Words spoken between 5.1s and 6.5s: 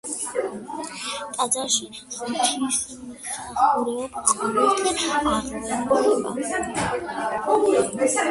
აღევლინება.